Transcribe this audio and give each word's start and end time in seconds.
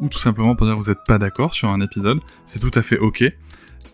ou 0.00 0.08
tout 0.08 0.18
simplement 0.18 0.56
pour 0.56 0.66
dire 0.66 0.76
que 0.76 0.82
vous 0.82 0.90
n'êtes 0.90 1.04
pas 1.06 1.18
d'accord 1.18 1.54
sur 1.54 1.68
un 1.70 1.80
épisode, 1.80 2.20
c'est 2.46 2.58
tout 2.58 2.70
à 2.74 2.82
fait 2.82 2.98
ok. 2.98 3.24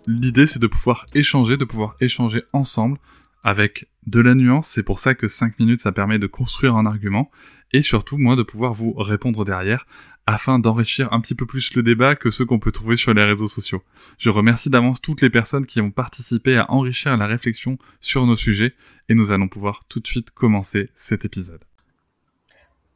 L'idée 0.06 0.46
c'est 0.46 0.58
de 0.58 0.66
pouvoir 0.66 1.06
échanger, 1.14 1.56
de 1.56 1.64
pouvoir 1.64 1.96
échanger 2.00 2.42
ensemble 2.52 2.98
avec 3.42 3.88
de 4.06 4.20
la 4.20 4.34
nuance, 4.34 4.68
c'est 4.68 4.82
pour 4.82 4.98
ça 4.98 5.14
que 5.14 5.28
5 5.28 5.58
minutes 5.58 5.80
ça 5.80 5.92
permet 5.92 6.18
de 6.18 6.26
construire 6.26 6.76
un 6.76 6.86
argument, 6.86 7.30
et 7.72 7.82
surtout 7.82 8.18
moi 8.18 8.36
de 8.36 8.42
pouvoir 8.42 8.72
vous 8.72 8.92
répondre 8.94 9.44
derrière 9.44 9.86
afin 10.26 10.58
d'enrichir 10.58 11.12
un 11.12 11.20
petit 11.20 11.36
peu 11.36 11.46
plus 11.46 11.74
le 11.74 11.82
débat 11.82 12.16
que 12.16 12.30
ceux 12.30 12.44
qu'on 12.44 12.58
peut 12.58 12.72
trouver 12.72 12.96
sur 12.96 13.14
les 13.14 13.24
réseaux 13.24 13.46
sociaux. 13.46 13.82
Je 14.18 14.28
remercie 14.30 14.70
d'avance 14.70 15.00
toutes 15.00 15.22
les 15.22 15.30
personnes 15.30 15.66
qui 15.66 15.80
ont 15.80 15.92
participé 15.92 16.56
à 16.56 16.70
enrichir 16.70 17.16
la 17.16 17.26
réflexion 17.26 17.78
sur 18.00 18.26
nos 18.26 18.36
sujets, 18.36 18.74
et 19.08 19.14
nous 19.14 19.30
allons 19.30 19.48
pouvoir 19.48 19.84
tout 19.88 20.00
de 20.00 20.06
suite 20.06 20.32
commencer 20.32 20.90
cet 20.96 21.24
épisode. 21.24 21.62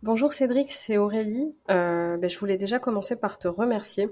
Bonjour 0.02 0.32
Cédric, 0.32 0.72
c'est 0.72 0.96
Aurélie. 0.96 1.54
Euh, 1.70 2.16
ben, 2.16 2.30
je 2.30 2.38
voulais 2.38 2.56
déjà 2.56 2.78
commencer 2.78 3.16
par 3.16 3.38
te 3.38 3.48
remercier 3.48 4.08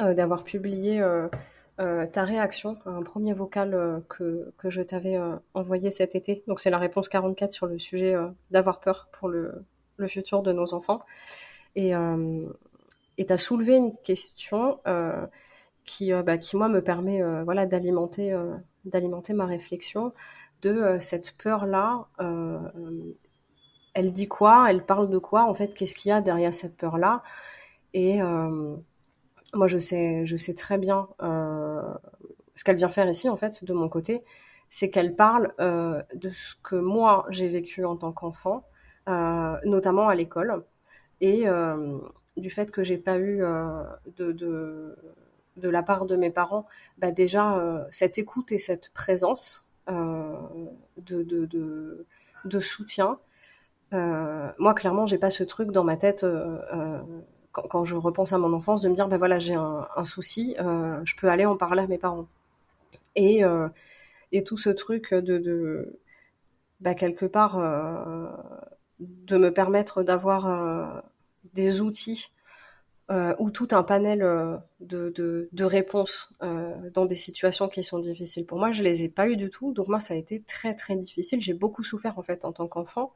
euh, 0.00 0.14
d'avoir 0.14 0.44
publié 0.44 0.98
euh, 0.98 1.28
ta 1.76 2.24
réaction 2.24 2.78
à 2.86 2.90
un 2.90 3.02
premier 3.02 3.34
vocal 3.34 4.02
que, 4.08 4.50
que 4.56 4.70
je 4.70 4.80
t'avais 4.80 5.18
envoyé 5.52 5.90
cet 5.90 6.14
été. 6.14 6.42
Donc 6.48 6.58
c'est 6.58 6.70
la 6.70 6.78
réponse 6.78 7.10
44 7.10 7.52
sur 7.52 7.66
le 7.66 7.78
sujet 7.78 8.14
d'avoir 8.50 8.80
peur 8.80 9.10
pour 9.12 9.28
le, 9.28 9.66
le, 9.98 10.08
futur 10.08 10.40
de 10.40 10.52
nos 10.52 10.72
enfants. 10.72 11.02
Et 11.76 11.90
tu 11.90 13.32
as 13.32 13.38
soulevé 13.38 13.76
une 13.76 13.94
question 13.98 14.78
qui, 15.84 16.12
bah, 16.12 16.38
qui, 16.38 16.56
moi, 16.56 16.70
me 16.70 16.80
permet 16.80 17.22
voilà, 17.42 17.66
d'alimenter 17.66 18.34
d'alimenter 18.86 19.34
ma 19.34 19.44
réflexion 19.44 20.14
de 20.62 20.96
cette 20.98 21.36
peur-là 21.36 22.06
elle 23.94 24.12
dit 24.12 24.28
quoi, 24.28 24.66
elle 24.68 24.84
parle 24.84 25.08
de 25.08 25.18
quoi, 25.18 25.44
en 25.44 25.54
fait, 25.54 25.74
qu'est-ce 25.74 25.94
qu'il 25.94 26.10
y 26.10 26.12
a 26.12 26.20
derrière 26.20 26.52
cette 26.52 26.76
peur-là? 26.76 27.22
Et 27.94 28.20
euh, 28.20 28.76
moi, 29.54 29.68
je 29.68 29.78
sais, 29.78 30.24
très 30.56 30.78
bien 30.78 31.08
euh, 31.22 31.80
ce 32.56 32.64
qu'elle 32.64 32.76
vient 32.76 32.90
faire 32.90 33.08
ici, 33.08 33.28
en 33.28 33.36
fait, 33.36 33.64
de 33.64 33.72
mon 33.72 33.88
côté, 33.88 34.24
c'est 34.68 34.90
qu'elle 34.90 35.14
parle 35.14 35.54
euh, 35.60 36.02
de 36.14 36.30
ce 36.30 36.56
que 36.62 36.74
moi 36.74 37.24
j'ai 37.30 37.48
vécu 37.48 37.84
en 37.84 37.96
tant 37.96 38.12
qu'enfant, 38.12 38.66
notamment 39.06 40.08
à 40.08 40.14
l'école, 40.16 40.64
et 41.20 41.44
du 42.36 42.50
fait 42.50 42.72
que 42.72 42.82
j'ai 42.82 42.98
pas 42.98 43.18
eu 43.18 43.42
de, 44.16 44.96
la 45.56 45.82
part 45.84 46.06
de 46.06 46.16
mes 46.16 46.30
parents, 46.30 46.66
bah 46.98 47.12
déjà 47.12 47.86
cette 47.92 48.18
écoute 48.18 48.50
et 48.50 48.58
cette 48.58 48.90
présence 48.92 49.68
de, 49.86 52.06
soutien 52.60 53.20
moi, 54.58 54.74
clairement, 54.74 55.06
j'ai 55.06 55.18
pas 55.18 55.30
ce 55.30 55.44
truc 55.44 55.70
dans 55.70 55.84
ma 55.84 55.96
tête 55.96 56.24
euh, 56.24 56.58
euh, 56.72 56.98
quand, 57.52 57.84
je 57.84 57.96
repense 57.96 58.32
à 58.32 58.38
mon 58.38 58.52
enfance 58.52 58.82
de 58.82 58.88
me 58.88 58.94
dire, 58.94 59.08
ben 59.08 59.18
voilà, 59.18 59.38
j'ai 59.38 59.54
un, 59.54 60.04
souci, 60.04 60.56
je 60.58 61.16
peux 61.16 61.28
aller 61.28 61.46
en 61.46 61.56
parler 61.56 61.82
à 61.82 61.86
mes 61.86 61.98
parents. 61.98 62.26
Et, 63.14 63.42
tout 64.44 64.56
ce 64.56 64.70
truc 64.70 65.14
de, 65.14 66.00
bah, 66.80 66.94
quelque 66.94 67.26
part, 67.26 67.58
de 68.98 69.36
me 69.36 69.50
permettre 69.50 70.02
d'avoir 70.02 71.04
des 71.52 71.80
outils 71.80 72.32
ou 73.38 73.50
tout 73.52 73.68
un 73.70 73.84
panel 73.84 74.60
de 74.80 75.64
réponses 75.64 76.32
dans 76.92 77.06
des 77.06 77.14
situations 77.14 77.68
qui 77.68 77.84
sont 77.84 78.00
difficiles 78.00 78.46
pour 78.46 78.58
moi, 78.58 78.72
je 78.72 78.82
les 78.82 79.04
ai 79.04 79.08
pas 79.08 79.28
eu 79.28 79.36
du 79.36 79.48
tout. 79.48 79.72
Donc 79.72 79.86
moi, 79.86 80.00
ça 80.00 80.14
a 80.14 80.16
été 80.16 80.42
très 80.42 80.74
très 80.74 80.96
difficile. 80.96 81.40
J'ai 81.40 81.54
beaucoup 81.54 81.84
souffert 81.84 82.18
en 82.18 82.22
fait 82.22 82.44
en 82.44 82.50
tant 82.50 82.66
qu'enfant. 82.66 83.12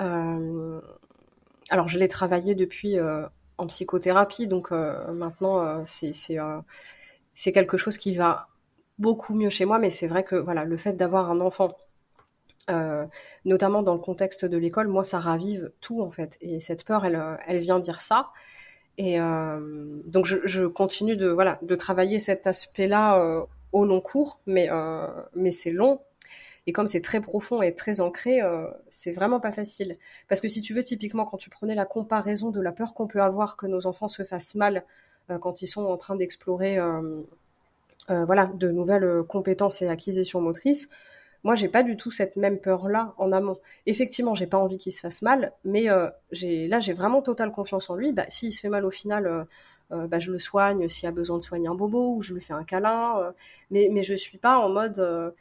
Euh, 0.00 0.80
alors, 1.70 1.88
je 1.88 1.98
l'ai 1.98 2.08
travaillé 2.08 2.54
depuis 2.54 2.98
euh, 2.98 3.26
en 3.58 3.66
psychothérapie, 3.66 4.46
donc 4.46 4.72
euh, 4.72 5.12
maintenant, 5.12 5.84
c'est 5.84 7.52
quelque 7.52 7.76
chose 7.76 7.96
qui 7.96 8.14
va 8.14 8.48
beaucoup 8.98 9.34
mieux 9.34 9.50
chez 9.50 9.64
moi, 9.64 9.78
mais 9.78 9.90
c'est 9.90 10.06
vrai 10.06 10.24
que 10.24 10.36
voilà, 10.36 10.64
le 10.64 10.76
fait 10.76 10.94
d'avoir 10.94 11.30
un 11.30 11.40
enfant, 11.40 11.76
notamment 13.44 13.82
dans 13.82 13.94
le 13.94 14.00
contexte 14.00 14.44
de 14.44 14.56
l'école, 14.56 14.88
moi, 14.88 15.04
ça 15.04 15.18
ravive 15.20 15.72
tout 15.80 16.02
en 16.02 16.10
fait. 16.10 16.36
Et 16.40 16.60
cette 16.60 16.84
peur, 16.84 17.04
elle, 17.04 17.20
elle 17.46 17.60
vient 17.60 17.78
dire 17.78 18.00
ça. 18.02 18.30
Et 18.98 19.18
donc, 19.18 20.26
je, 20.26 20.38
je, 20.44 20.64
continue 20.66 21.16
de 21.16 21.28
voilà 21.28 21.58
de 21.62 21.74
travailler 21.76 22.18
cet 22.18 22.46
aspect-là 22.46 23.46
au 23.72 23.84
long 23.84 24.00
cours, 24.00 24.40
mais 24.46 24.68
mais 25.34 25.52
c'est 25.52 25.70
long 25.70 26.00
et 26.68 26.72
comme 26.72 26.86
c'est 26.86 27.00
très 27.00 27.22
profond 27.22 27.62
et 27.62 27.74
très 27.74 28.02
ancré, 28.02 28.42
euh, 28.42 28.66
c'est 28.90 29.12
vraiment 29.12 29.40
pas 29.40 29.52
facile. 29.52 29.96
Parce 30.28 30.42
que 30.42 30.48
si 30.48 30.60
tu 30.60 30.74
veux, 30.74 30.84
typiquement, 30.84 31.24
quand 31.24 31.38
tu 31.38 31.48
prenais 31.48 31.74
la 31.74 31.86
comparaison 31.86 32.50
de 32.50 32.60
la 32.60 32.72
peur 32.72 32.92
qu'on 32.92 33.06
peut 33.06 33.22
avoir 33.22 33.56
que 33.56 33.66
nos 33.66 33.86
enfants 33.86 34.08
se 34.10 34.22
fassent 34.22 34.54
mal 34.54 34.84
euh, 35.30 35.38
quand 35.38 35.62
ils 35.62 35.66
sont 35.66 35.86
en 35.86 35.96
train 35.96 36.14
d'explorer 36.14 36.76
euh, 36.78 37.22
voilà, 38.06 38.48
de 38.48 38.70
nouvelles 38.70 39.22
compétences 39.26 39.80
et 39.80 39.88
acquisitions 39.88 40.42
motrices, 40.42 40.90
moi, 41.42 41.54
j'ai 41.54 41.68
pas 41.68 41.82
du 41.82 41.96
tout 41.96 42.10
cette 42.10 42.36
même 42.36 42.58
peur-là 42.58 43.14
en 43.16 43.32
amont. 43.32 43.56
Effectivement, 43.86 44.34
j'ai 44.34 44.46
pas 44.46 44.58
envie 44.58 44.76
qu'il 44.76 44.92
se 44.92 45.00
fasse 45.00 45.22
mal, 45.22 45.52
mais 45.64 45.84
là, 45.84 46.80
j'ai 46.80 46.92
vraiment 46.92 47.22
totale 47.22 47.50
confiance 47.50 47.88
en 47.88 47.94
lui. 47.94 48.12
Bah, 48.12 48.26
s'il 48.28 48.52
se 48.52 48.60
fait 48.60 48.68
mal 48.68 48.84
au 48.84 48.90
final, 48.90 49.46
bah, 49.90 50.18
je 50.18 50.32
le 50.32 50.38
soigne 50.38 50.88
s'il 50.90 51.08
a 51.08 51.12
besoin 51.12 51.38
de 51.38 51.42
soigner 51.42 51.68
un 51.68 51.74
bobo 51.74 52.16
ou 52.16 52.22
je 52.22 52.34
lui 52.34 52.42
fais 52.42 52.54
un 52.54 52.64
câlin. 52.64 53.32
mais, 53.70 53.88
mais 53.90 54.02
je 54.02 54.14
suis 54.14 54.36
pas 54.36 54.58
en 54.58 54.68
mode 54.68 55.32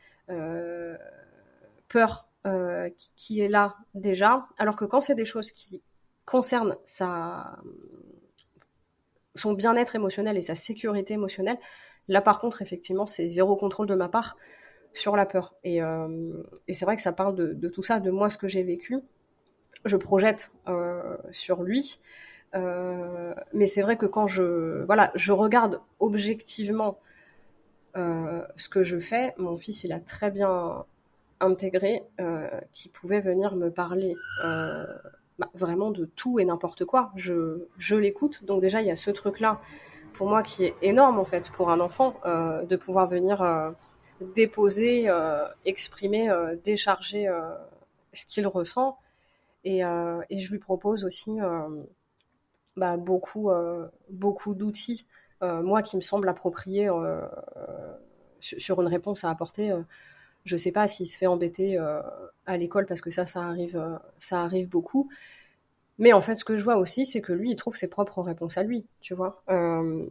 peur 1.87 2.27
euh, 2.47 2.89
qui, 3.17 3.41
est 3.41 3.49
là 3.49 3.75
déjà, 3.93 4.47
alors 4.57 4.77
que 4.77 4.85
quand 4.85 5.01
c'est 5.01 5.15
des 5.15 5.25
choses 5.25 5.51
qui 5.51 5.81
concernent 6.23 6.77
sa, 6.85 7.57
son 9.35 9.51
bien-être 9.51 9.95
émotionnel 9.95 10.37
et 10.37 10.41
sa 10.41 10.55
sécurité 10.55 11.13
émotionnelle, 11.15 11.57
là 12.07 12.21
par 12.21 12.39
contre, 12.39 12.61
effectivement, 12.61 13.05
c'est 13.05 13.27
zéro 13.27 13.57
contrôle 13.57 13.87
de 13.87 13.95
ma 13.95 14.07
part 14.07 14.37
sur 14.93 15.17
la 15.17 15.25
peur. 15.25 15.55
Et, 15.65 15.81
euh, 15.81 16.31
c'est 16.71 16.85
vrai 16.85 16.95
que 16.95 17.01
ça 17.01 17.11
parle 17.11 17.35
de, 17.35 17.67
tout 17.67 17.83
ça, 17.83 17.99
de 17.99 18.11
moi, 18.11 18.29
ce 18.29 18.37
que 18.37 18.47
j'ai 18.47 18.63
vécu. 18.63 18.97
Je 19.83 19.97
projette 19.97 20.51
euh, 20.69 21.17
sur 21.31 21.63
lui. 21.63 21.99
mais 22.53 23.65
c'est 23.65 23.81
vrai 23.81 23.97
que 23.97 24.05
quand 24.05 24.27
je, 24.27 24.85
voilà, 24.85 25.11
je 25.15 25.33
regarde 25.33 25.81
objectivement 25.99 26.97
ce 28.55 28.69
que 28.69 28.83
je 28.83 28.99
fais, 28.99 29.33
mon 29.37 29.57
fils, 29.57 29.83
il 29.83 29.91
a 29.91 29.99
très 29.99 30.31
bien 30.31 30.85
intégré 31.39 32.03
euh, 32.19 32.47
qui 32.71 32.89
pouvait 32.89 33.21
venir 33.21 33.55
me 33.55 33.69
parler 33.69 34.15
euh, 34.43 34.85
bah, 35.39 35.49
vraiment 35.53 35.91
de 35.91 36.05
tout 36.05 36.39
et 36.39 36.45
n'importe 36.45 36.85
quoi. 36.85 37.11
Je, 37.15 37.95
l'écoute. 37.95 38.43
Donc 38.45 38.61
déjà, 38.61 38.81
il 38.81 38.87
y 38.87 38.91
a 38.91 38.95
ce 38.95 39.11
truc-là 39.11 39.61
pour 40.13 40.27
moi 40.29 40.41
qui 40.41 40.63
est 40.63 40.75
énorme 40.81 41.19
en 41.19 41.25
fait 41.25 41.51
pour 41.51 41.69
un 41.69 41.79
enfant 41.79 42.19
euh, 42.25 42.65
de 42.65 42.75
pouvoir 42.75 43.07
venir 43.07 43.75
déposer, 44.35 45.09
exprimer, 45.65 46.29
décharger 46.63 47.29
ce 48.13 48.25
qu'il 48.25 48.47
ressent. 48.47 48.97
Et, 49.63 49.81
je 49.81 50.51
lui 50.51 50.59
propose 50.59 51.05
aussi 51.05 51.37
bah, 52.75 52.97
beaucoup 52.97 54.55
d'outils, 54.55 55.05
moi 55.41 55.81
qui 55.81 55.95
me 55.95 56.01
semblent 56.01 56.29
appropriés 56.29 56.89
sur 58.39 58.81
une 58.81 58.87
réponse 58.87 59.23
à 59.23 59.29
apporter 59.29 59.73
je 60.47 60.57
sais 60.57 60.71
pas 60.71 60.87
s'il 60.87 61.07
se 61.07 61.17
fait 61.17 61.27
embêter 61.27 61.77
euh, 61.77 62.01
à 62.45 62.57
l'école 62.57 62.85
parce 62.85 63.01
que 63.01 63.11
ça, 63.11 63.25
ça 63.25 63.43
arrive, 63.43 63.77
euh, 63.77 63.97
ça 64.17 64.41
arrive 64.41 64.69
beaucoup. 64.69 65.09
Mais 65.99 66.13
en 66.13 66.21
fait, 66.21 66.37
ce 66.37 66.45
que 66.45 66.57
je 66.57 66.63
vois 66.63 66.77
aussi, 66.77 67.05
c'est 67.05 67.21
que 67.21 67.33
lui, 67.33 67.51
il 67.51 67.55
trouve 67.55 67.75
ses 67.75 67.89
propres 67.89 68.21
réponses 68.21 68.57
à 68.57 68.63
lui, 68.63 68.87
tu 69.01 69.13
vois. 69.13 69.43
Euh, 69.49 70.05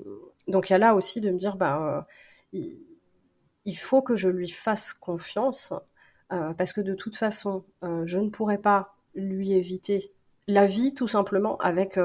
donc 0.48 0.68
il 0.68 0.72
y 0.72 0.76
a 0.76 0.78
là 0.78 0.94
aussi 0.94 1.20
de 1.20 1.30
me 1.30 1.38
dire, 1.38 1.56
bah, 1.56 2.06
il 2.52 3.78
faut 3.78 4.02
que 4.02 4.16
je 4.16 4.28
lui 4.28 4.48
fasse 4.48 4.92
confiance 4.92 5.72
parce 6.28 6.72
que 6.72 6.80
de 6.80 6.94
toute 6.94 7.16
façon, 7.16 7.64
je 7.82 8.18
ne 8.18 8.30
pourrais 8.30 8.58
pas 8.58 8.96
lui 9.14 9.52
éviter 9.52 10.12
la 10.48 10.66
vie 10.66 10.92
tout 10.92 11.08
simplement 11.08 11.56
avec 11.58 11.98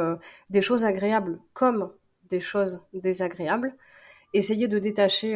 des 0.51 0.61
choses 0.61 0.85
agréables 0.85 1.39
comme 1.53 1.91
des 2.31 2.39
choses 2.39 2.81
désagréables. 2.93 3.75
Essayer 4.33 4.67
de 4.67 4.79
détacher 4.79 5.35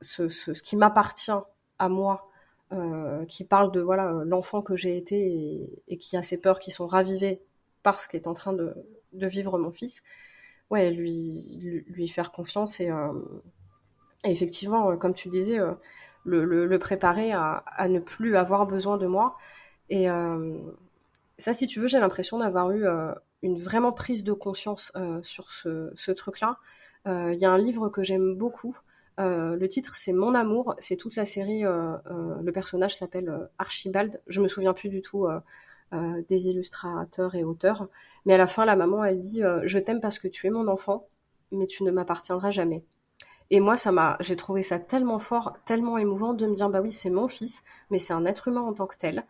ce, 0.00 0.28
ce, 0.28 0.52
ce, 0.52 0.62
qui 0.62 0.76
m'appartient 0.76 1.30
à 1.78 1.88
moi 1.88 2.30
euh, 2.72 3.24
qui 3.26 3.42
parle 3.42 3.72
de 3.72 3.80
voilà 3.80 4.12
l'enfant 4.24 4.62
que 4.62 4.76
j'ai 4.76 4.96
été 4.96 5.82
et, 5.88 5.98
qui 5.98 6.16
a 6.16 6.22
ses 6.22 6.40
peurs 6.40 6.60
qui 6.60 6.70
sont 6.70 6.86
ravivées 6.86 7.42
par 7.82 8.00
ce 8.00 8.08
qu'est 8.08 8.28
en 8.28 8.34
train 8.34 8.52
de, 8.52 8.76
de, 9.12 9.26
vivre 9.26 9.58
mon 9.58 9.72
fils. 9.72 10.04
Ouais, 10.70 10.92
lui, 10.92 11.84
lui, 11.88 12.08
faire 12.08 12.30
confiance 12.30 12.78
et, 12.78 12.88
euh, 12.88 13.12
effectivement, 14.22 14.92
euh, 14.92 14.96
comme 14.96 15.14
tu 15.14 15.30
disais, 15.30 15.58
le, 16.24 16.44
le, 16.44 16.78
préparer 16.78 17.32
à, 17.32 17.64
à, 17.66 17.88
ne 17.88 17.98
plus 17.98 18.36
avoir 18.36 18.66
besoin 18.66 18.98
de 18.98 19.06
moi. 19.08 19.36
Et 19.88 20.06
ça, 21.38 21.52
si 21.52 21.66
tu 21.66 21.80
veux, 21.80 21.88
j'ai 21.88 21.98
l'impression 21.98 22.38
d'avoir 22.38 22.70
eu 22.70 22.86
une 23.42 23.58
vraiment 23.58 23.92
prise 23.92 24.24
de 24.24 24.32
conscience 24.32 24.92
sur 25.22 25.50
ce, 25.50 25.92
ce 25.96 26.12
truc-là. 26.12 26.58
Il 27.06 27.38
y 27.38 27.44
a 27.44 27.50
un 27.50 27.58
livre 27.58 27.88
que 27.88 28.02
j'aime 28.02 28.34
beaucoup 28.36 28.76
euh, 29.20 29.54
le 29.56 29.68
titre, 29.68 29.96
c'est 29.96 30.12
Mon 30.12 30.34
amour. 30.34 30.74
C'est 30.78 30.96
toute 30.96 31.16
la 31.16 31.24
série. 31.24 31.64
Euh, 31.64 31.96
euh, 32.10 32.40
le 32.42 32.52
personnage 32.52 32.96
s'appelle 32.96 33.48
Archibald. 33.58 34.20
Je 34.26 34.40
me 34.40 34.48
souviens 34.48 34.72
plus 34.72 34.88
du 34.88 35.02
tout 35.02 35.26
des 36.28 36.48
illustrateurs 36.48 37.34
et 37.34 37.44
auteurs. 37.44 37.88
Mais 38.24 38.34
à 38.34 38.38
la 38.38 38.46
fin, 38.46 38.64
la 38.64 38.76
maman, 38.76 39.04
elle 39.04 39.20
dit 39.20 39.42
Je 39.64 39.78
t'aime 39.78 40.00
parce 40.00 40.18
que 40.18 40.28
tu 40.28 40.46
es 40.46 40.50
mon 40.50 40.68
enfant, 40.68 41.08
mais 41.52 41.66
tu 41.66 41.84
ne 41.84 41.90
m'appartiendras 41.90 42.50
jamais. 42.50 42.84
Et 43.50 43.58
moi, 43.58 43.76
ça 43.76 43.90
m'a, 43.90 44.16
j'ai 44.20 44.36
trouvé 44.36 44.62
ça 44.62 44.78
tellement 44.78 45.18
fort, 45.18 45.56
tellement 45.64 45.98
émouvant 45.98 46.32
de 46.32 46.46
me 46.46 46.54
dire 46.54 46.70
Bah 46.70 46.80
oui, 46.80 46.92
c'est 46.92 47.10
mon 47.10 47.26
fils, 47.28 47.64
mais 47.90 47.98
c'est 47.98 48.12
un 48.12 48.24
être 48.24 48.48
humain 48.48 48.60
en 48.60 48.72
tant 48.72 48.86
que 48.86 48.96
tel 48.96 49.26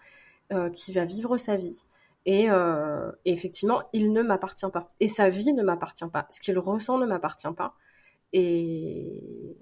qui 0.75 0.93
va 0.93 1.05
vivre 1.05 1.37
sa 1.39 1.57
vie. 1.57 1.85
Et, 2.27 2.45
et 3.25 3.33
effectivement, 3.33 3.83
il 3.93 4.13
ne 4.13 4.23
m'appartient 4.23 4.71
pas. 4.73 4.93
Et 5.01 5.09
sa 5.09 5.29
vie 5.29 5.53
ne 5.53 5.63
m'appartient 5.63 6.09
pas. 6.13 6.27
Ce 6.31 6.41
qu'il 6.41 6.59
ressent 6.59 6.99
ne 6.99 7.07
m'appartient 7.07 7.53
pas. 7.57 7.75
Et 8.33 9.57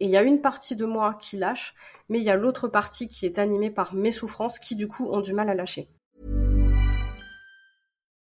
il 0.00 0.10
y 0.10 0.16
a 0.16 0.22
une 0.22 0.40
partie 0.40 0.76
de 0.76 0.86
moi 0.86 1.14
qui 1.14 1.36
lâche, 1.36 1.74
mais 2.08 2.18
il 2.18 2.24
y 2.24 2.30
a 2.30 2.36
l'autre 2.36 2.68
partie 2.68 3.08
qui 3.08 3.26
est 3.26 3.38
animée 3.38 3.70
par 3.70 3.94
mes 3.94 4.12
souffrances 4.12 4.58
qui 4.58 4.76
du 4.76 4.88
coup 4.88 5.06
ont 5.10 5.20
du 5.20 5.32
mal 5.34 5.50
à 5.50 5.54
lâcher. 5.54 5.88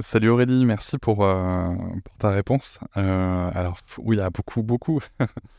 Salut 0.00 0.30
Aurélie, 0.30 0.64
merci 0.64 0.96
pour, 0.96 1.22
euh, 1.24 1.74
ta 2.18 2.30
réponse. 2.30 2.78
Euh, 2.96 3.50
alors 3.54 3.78
oui, 3.98 4.16
il 4.16 4.18
y 4.18 4.22
a 4.22 4.30
beaucoup 4.30 4.62
beaucoup 4.62 5.00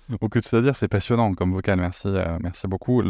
beaucoup 0.09 0.39
de 0.39 0.43
choses 0.43 0.59
à 0.59 0.61
dire, 0.63 0.75
c'est 0.75 0.87
passionnant 0.87 1.35
comme 1.35 1.53
vocal. 1.53 1.79
Merci 1.79 2.07
euh, 2.07 2.39
merci 2.41 2.67
beaucoup. 2.67 3.03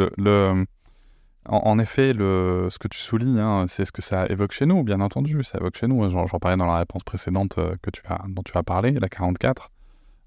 En, 1.45 1.79
effet, 1.79 2.13
ce 2.13 2.77
que 2.77 2.87
tu 2.87 2.99
soulignes, 2.99 3.39
hein, 3.39 3.65
c'est 3.69 3.85
ce 3.85 3.91
que 3.91 4.01
ça 4.01 4.27
évoque 4.27 4.51
chez 4.51 4.65
nous, 4.65 4.83
bien 4.83 4.99
entendu. 4.99 5.41
Ça 5.43 5.57
évoque 5.57 5.77
chez 5.77 5.87
nous. 5.87 6.07
J'en, 6.09 6.25
parlais 6.27 6.57
dans 6.57 6.67
la 6.67 6.77
réponse 6.77 7.03
précédente 7.03 7.57
dont 7.57 8.43
tu 8.43 8.57
as 8.57 8.63
parlé, 8.63 8.91
la 8.91 9.09
44. 9.09 9.71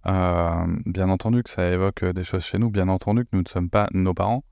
Euh, 0.06 0.66
bien 0.86 1.10
entendu 1.10 1.42
que 1.42 1.50
ça 1.50 1.70
évoque 1.70 2.04
des 2.04 2.24
choses 2.24 2.44
chez 2.44 2.58
nous. 2.58 2.70
Bien 2.70 2.88
entendu 2.88 3.24
que 3.24 3.30
nous 3.32 3.42
ne 3.42 3.48
sommes 3.48 3.70
pas 3.70 3.88
nos 3.92 4.14
parents. 4.14 4.42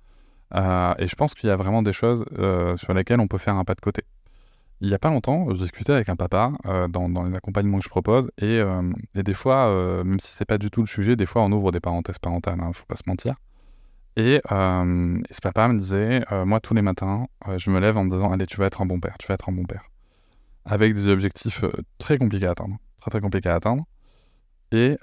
et 0.54 1.06
je 1.06 1.14
pense 1.16 1.34
qu'il 1.34 1.49
y 1.49 1.52
a 1.52 1.56
vraiment 1.56 1.82
des 1.82 1.94
choses 1.94 2.25
sur 2.76 2.94
lesquelles 2.94 3.20
on 3.20 3.28
peut 3.28 3.38
faire 3.38 3.56
un 3.56 3.64
pas 3.64 3.75
de 3.75 3.81
côté. 3.81 4.04
Il 4.82 4.88
n'y 4.88 4.94
a 4.94 4.99
pas 4.99 5.11
longtemps, 5.11 5.46
je 5.55 5.62
discutais 5.62 5.93
avec 5.93 6.08
un 6.08 6.17
papa 6.17 6.52
dans, 6.90 7.23
les 7.23 7.34
accompagnements 7.34 7.79
que 7.79 7.84
je 7.84 7.88
propose, 7.88 8.31
et, 8.38 8.61
des 9.14 9.34
fois, 9.34 10.02
même 10.05 10.19
si 10.19 10.32
c'est 10.32 10.44
pas 10.44 10.58
du 10.58 10.70
tout 10.70 10.81
le 10.81 10.88
sujet, 10.88 11.14
des 11.17 11.25
fois 11.25 11.43
on 11.43 11.52
ouvre 11.52 11.70
des 11.70 11.81
parenthèses 11.81 12.19
parentales, 12.19 12.56
il 12.58 12.64
hein, 12.64 12.69
ne 12.69 12.73
faut 12.73 12.84
pas 12.87 12.96
se 12.96 13.05
mentir. 13.06 13.37
Et, 14.17 14.40
euh, 14.52 15.19
ce 15.31 15.40
papa 15.40 15.69
me 15.69 15.79
disait, 15.79 16.23
euh, 16.32 16.44
moi 16.44 16.61
tous 16.61 16.75
les 16.75 16.82
matins, 16.82 17.26
euh, 17.49 17.56
je 17.56 17.70
me 17.70 17.81
lève 17.81 17.96
en 17.96 18.05
me 18.05 18.11
disant, 18.11 18.31
allez, 18.31 18.46
tu 18.46 18.58
vas 18.58 18.67
être 18.67 18.82
un 18.82 18.87
bon 18.87 19.00
père, 19.00 19.17
tu 19.19 19.26
vas 19.26 19.34
être 19.34 19.49
un 19.49 19.52
bon 19.52 19.64
père. 19.64 19.84
Avec 20.64 20.94
des 20.94 21.08
objectifs 21.08 21.64
très 21.99 22.19
compliqués 22.19 22.46
à 22.46 22.50
atteindre, 22.50 22.76
très 23.00 23.11
très 23.11 23.20
compliqués 23.20 23.49
à 23.49 23.55
atteindre. 23.55 23.85
Et, 24.70 24.96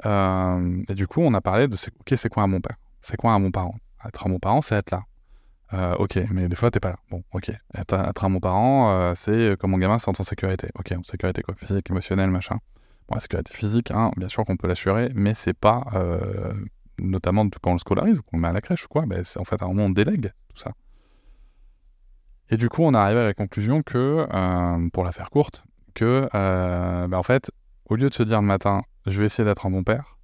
et 0.89 0.93
du 0.95 1.07
coup, 1.07 1.21
on 1.21 1.33
a 1.33 1.41
parlé 1.41 1.67
de, 1.67 1.75
ok, 1.75 2.13
c'est 2.17 2.29
quoi 2.29 2.43
un 2.43 2.47
bon 2.47 2.61
père? 2.61 2.77
C'est 3.01 3.17
quoi 3.17 3.31
un 3.33 3.39
bon 3.39 3.51
parent? 3.51 3.75
Être 4.05 4.27
un 4.27 4.29
bon 4.29 4.39
parent, 4.39 4.61
c'est 4.61 4.75
être 4.75 4.91
là. 4.91 5.03
Ok, 5.71 6.19
mais 6.31 6.47
des 6.47 6.55
fois, 6.55 6.71
t'es 6.71 6.79
pas 6.79 6.89
là. 6.89 6.97
Bon, 7.11 7.23
ok. 7.33 7.51
Un 7.91 8.29
bon 8.29 8.39
parent, 8.39 9.13
c'est 9.15 9.55
comme 9.59 9.71
mon 9.71 9.77
gamin 9.77 9.99
se 9.99 10.05
sent 10.05 10.19
en 10.19 10.23
sécurité. 10.23 10.69
Ok, 10.77 10.91
en 10.91 11.03
sécurité 11.03 11.41
quoi, 11.41 11.55
physique, 11.55 11.89
émotionnelle, 11.89 12.29
machin. 12.29 12.57
Bon, 13.07 13.15
la 13.15 13.21
sécurité 13.21 13.53
physique, 13.53 13.91
hein, 13.91 14.11
bien 14.17 14.29
sûr 14.29 14.45
qu'on 14.45 14.57
peut 14.57 14.67
l'assurer, 14.67 15.11
mais 15.15 15.33
c'est 15.33 15.53
pas 15.53 15.83
notamment 17.01 17.47
quand 17.49 17.71
on 17.71 17.73
le 17.73 17.79
scolarise 17.79 18.17
ou 18.19 18.21
qu'on 18.23 18.37
le 18.37 18.41
met 18.41 18.47
à 18.49 18.53
la 18.53 18.61
crèche 18.61 18.85
ou 18.85 18.87
quoi, 18.87 19.05
ben 19.05 19.23
c'est 19.23 19.39
en 19.39 19.43
fait 19.43 19.61
à 19.61 19.65
un 19.65 19.69
moment 19.69 19.85
on 19.85 19.89
délègue 19.89 20.31
tout 20.49 20.57
ça. 20.57 20.71
Et 22.49 22.57
du 22.57 22.69
coup, 22.69 22.83
on 22.83 22.93
est 22.93 22.97
arrivé 22.97 23.19
à 23.19 23.25
la 23.25 23.33
conclusion 23.33 23.83
que, 23.83 24.27
euh, 24.31 24.89
pour 24.91 25.03
la 25.03 25.11
faire 25.11 25.29
courte, 25.29 25.63
que 25.93 26.27
euh, 26.33 27.07
ben 27.07 27.17
en 27.17 27.23
fait, 27.23 27.51
au 27.85 27.95
lieu 27.95 28.09
de 28.09 28.13
se 28.13 28.23
dire 28.23 28.41
le 28.41 28.47
matin, 28.47 28.81
je 29.05 29.19
vais 29.19 29.27
essayer 29.27 29.45
d'être 29.45 29.65
un 29.65 29.71
bon 29.71 29.83
père, 29.83 30.17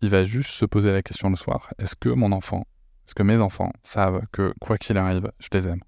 il 0.00 0.10
va 0.10 0.24
juste 0.24 0.50
se 0.50 0.64
poser 0.64 0.92
la 0.92 1.02
question 1.02 1.30
le 1.30 1.36
soir 1.36 1.70
est-ce 1.78 1.96
que 1.96 2.08
mon 2.08 2.32
enfant, 2.32 2.66
est-ce 3.06 3.14
que 3.14 3.22
mes 3.22 3.36
enfants 3.36 3.72
savent 3.82 4.22
que 4.32 4.52
quoi 4.60 4.78
qu'il 4.78 4.98
arrive, 4.98 5.30
je 5.38 5.48
les 5.52 5.68
aime 5.68 5.80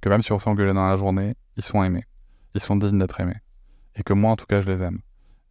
Que 0.00 0.08
même 0.08 0.22
si 0.22 0.32
on 0.32 0.38
s'engueule 0.38 0.72
dans 0.72 0.88
la 0.88 0.96
journée, 0.96 1.34
ils 1.56 1.62
sont 1.62 1.82
aimés, 1.82 2.04
ils 2.54 2.60
sont 2.60 2.76
dignes 2.76 2.98
d'être 2.98 3.20
aimés. 3.20 3.36
Et 3.96 4.02
que 4.02 4.14
moi, 4.14 4.32
en 4.32 4.36
tout 4.36 4.46
cas, 4.46 4.60
je 4.60 4.70
les 4.70 4.82
aime. 4.82 5.00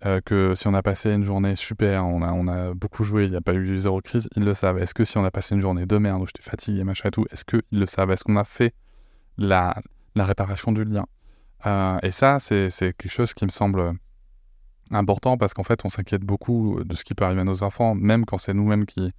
Euh, 0.06 0.22
que 0.22 0.54
si 0.56 0.68
on 0.68 0.74
a 0.74 0.82
passé 0.84 1.12
une 1.12 1.24
journée 1.24 1.56
super, 1.56 2.06
on 2.06 2.22
a, 2.48 2.74
beaucoup 2.74 3.04
joué, 3.04 3.26
il 3.26 3.32
n'y 3.32 3.36
a 3.36 3.42
pas 3.42 3.54
eu 3.54 3.78
zéro 3.78 4.02
crise, 4.02 4.28
ils 4.36 4.44
le 4.44 4.54
savent. 4.54 4.78
Est-ce 4.78 4.94
que 4.94 5.06
si 5.06 5.18
on 5.18 5.26
a 5.26 5.32
passé 5.32 5.56
une 5.56 5.62
journée 5.62 5.86
de 5.86 5.98
merde 5.98 6.22
où 6.22 6.26
j'étais 6.26 6.44
fatigué, 6.44 6.84
machin 6.84 7.10
et 7.10 7.12
tout, 7.12 7.26
est-ce 7.32 7.46
qu'ils 7.46 7.62
le 7.72 7.86
savent? 7.86 8.12
Est-ce 8.12 8.24
qu'on 8.24 8.38
a 8.38 8.44
fait 8.44 8.74
la, 9.38 9.76
la 10.16 10.26
réparation 10.26 10.72
du 10.72 10.84
lien? 10.84 11.06
Euh, 11.66 11.98
Et 12.04 12.12
ça, 12.12 12.40
c'est 12.40 12.70
quelque 12.80 13.10
chose 13.10 13.34
qui 13.34 13.46
me 13.46 13.50
semble 13.50 13.94
important 14.92 15.38
parce 15.38 15.54
qu'en 15.54 15.64
fait, 15.64 15.84
on 15.84 15.90
s'inquiète 15.90 16.24
beaucoup 16.24 16.80
de 16.84 16.96
ce 16.96 17.04
qui 17.04 17.14
peut 17.14 17.26
arriver 17.26 17.42
à 17.42 17.46
nos 17.46 17.64
enfants, 17.64 17.96
même 17.96 18.26
quand 18.26 18.38
c'est 18.38 18.54
nous-mêmes 18.54 18.86
qui, 18.86 19.14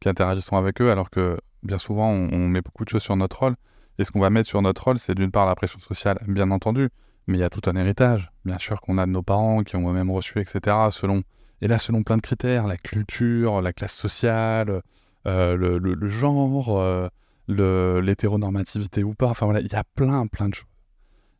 qui 0.00 0.08
interagissons 0.08 0.56
avec 0.56 0.80
eux, 0.80 0.90
alors 0.90 1.10
que 1.10 1.38
bien 1.64 1.78
souvent, 1.78 2.08
on, 2.10 2.48
met 2.48 2.60
beaucoup 2.60 2.84
de 2.84 2.90
choses 2.90 3.02
sur 3.02 3.16
notre 3.16 3.38
rôle. 3.40 3.56
Et 3.98 4.04
ce 4.04 4.10
qu'on 4.10 4.20
va 4.20 4.30
mettre 4.30 4.48
sur 4.48 4.60
notre 4.62 4.84
rôle, 4.84 4.98
c'est 4.98 5.14
d'une 5.14 5.30
part 5.30 5.46
la 5.46 5.54
pression 5.54 5.78
sociale, 5.78 6.18
bien 6.28 6.50
entendu, 6.50 6.90
mais 7.26 7.38
il 7.38 7.40
y 7.40 7.44
a 7.44 7.50
tout 7.50 7.62
un 7.66 7.76
héritage, 7.76 8.30
bien 8.44 8.58
sûr, 8.58 8.80
qu'on 8.80 8.98
a 8.98 9.06
de 9.06 9.10
nos 9.10 9.22
parents, 9.22 9.62
qui 9.62 9.76
ont 9.76 9.88
eux-mêmes 9.88 10.10
reçu, 10.10 10.40
etc. 10.40 10.76
Selon, 10.90 11.22
et 11.62 11.68
là, 11.68 11.78
selon 11.78 12.02
plein 12.02 12.16
de 12.16 12.22
critères, 12.22 12.66
la 12.66 12.76
culture, 12.76 13.62
la 13.62 13.72
classe 13.72 13.94
sociale, 13.94 14.82
euh, 15.26 15.56
le, 15.56 16.08
genre, 16.08 16.78
euh, 16.78 17.08
l'hétéronormativité 17.48 19.04
ou 19.04 19.14
pas. 19.14 19.28
Enfin 19.28 19.46
voilà, 19.46 19.60
il 19.60 19.72
y 19.72 19.76
a 19.76 19.84
plein, 19.94 20.26
plein 20.26 20.48
de 20.48 20.54
choses. 20.54 20.68